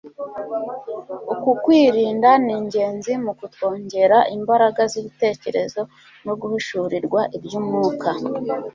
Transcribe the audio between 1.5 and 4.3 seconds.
kwirinda ni ingenzi mu kutwongera